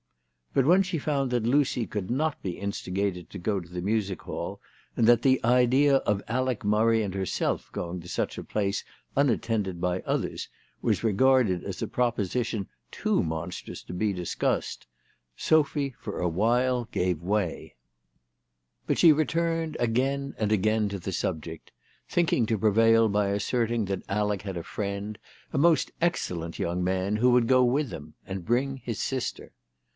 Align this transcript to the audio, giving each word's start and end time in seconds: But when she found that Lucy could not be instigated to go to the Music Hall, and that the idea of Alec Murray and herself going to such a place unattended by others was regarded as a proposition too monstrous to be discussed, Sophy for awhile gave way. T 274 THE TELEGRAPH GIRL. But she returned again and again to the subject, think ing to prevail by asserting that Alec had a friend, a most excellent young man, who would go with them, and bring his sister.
But 0.53 0.65
when 0.65 0.83
she 0.83 0.97
found 0.97 1.29
that 1.31 1.43
Lucy 1.43 1.85
could 1.85 2.09
not 2.09 2.41
be 2.41 2.57
instigated 2.57 3.29
to 3.29 3.37
go 3.37 3.59
to 3.61 3.69
the 3.71 3.83
Music 3.83 4.23
Hall, 4.23 4.59
and 4.97 5.05
that 5.07 5.21
the 5.21 5.39
idea 5.45 5.97
of 5.97 6.23
Alec 6.27 6.65
Murray 6.65 7.03
and 7.03 7.13
herself 7.13 7.71
going 7.71 8.01
to 8.01 8.09
such 8.09 8.37
a 8.37 8.43
place 8.43 8.83
unattended 9.15 9.79
by 9.79 10.01
others 10.01 10.49
was 10.81 11.03
regarded 11.05 11.63
as 11.63 11.81
a 11.81 11.87
proposition 11.87 12.67
too 12.91 13.21
monstrous 13.23 13.81
to 13.83 13.93
be 13.93 14.11
discussed, 14.11 14.87
Sophy 15.37 15.93
for 15.99 16.19
awhile 16.19 16.85
gave 16.91 17.21
way. 17.21 17.75
T 18.89 18.95
274 18.95 18.95
THE 18.95 19.25
TELEGRAPH 19.25 19.73
GIRL. 19.77 19.77
But 19.77 19.77
she 19.77 19.77
returned 19.77 19.77
again 19.79 20.33
and 20.37 20.51
again 20.51 20.89
to 20.89 20.99
the 20.99 21.13
subject, 21.13 21.71
think 22.09 22.33
ing 22.33 22.45
to 22.47 22.57
prevail 22.57 23.07
by 23.07 23.27
asserting 23.27 23.85
that 23.85 24.03
Alec 24.09 24.41
had 24.41 24.57
a 24.57 24.63
friend, 24.63 25.17
a 25.53 25.57
most 25.59 25.91
excellent 26.01 26.59
young 26.59 26.83
man, 26.83 27.17
who 27.17 27.29
would 27.31 27.47
go 27.47 27.63
with 27.63 27.89
them, 27.89 28.15
and 28.25 28.43
bring 28.43 28.77
his 28.77 28.99
sister. 29.01 29.53